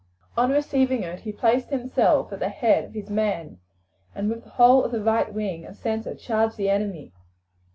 [0.35, 3.59] On receiving it he placed himself at the head of his men,
[4.15, 7.13] and with the whole of the right wing and centre charged the enemy.